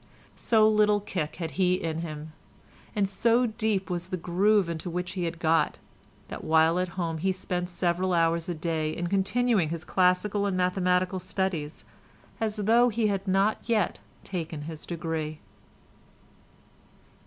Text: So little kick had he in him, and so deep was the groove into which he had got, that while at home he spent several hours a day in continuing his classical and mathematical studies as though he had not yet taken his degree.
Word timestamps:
So 0.37 0.67
little 0.67 0.99
kick 0.99 1.35
had 1.35 1.51
he 1.51 1.75
in 1.75 1.99
him, 1.99 2.33
and 2.95 3.07
so 3.07 3.45
deep 3.45 3.87
was 3.91 4.07
the 4.07 4.17
groove 4.17 4.67
into 4.67 4.89
which 4.89 5.11
he 5.11 5.25
had 5.25 5.37
got, 5.37 5.77
that 6.27 6.43
while 6.43 6.79
at 6.79 6.87
home 6.97 7.19
he 7.19 7.31
spent 7.31 7.69
several 7.69 8.11
hours 8.11 8.49
a 8.49 8.55
day 8.55 8.89
in 8.97 9.05
continuing 9.05 9.69
his 9.69 9.83
classical 9.85 10.47
and 10.47 10.57
mathematical 10.57 11.19
studies 11.19 11.85
as 12.39 12.55
though 12.55 12.89
he 12.89 13.09
had 13.09 13.27
not 13.27 13.59
yet 13.65 13.99
taken 14.23 14.63
his 14.63 14.87
degree. 14.87 15.39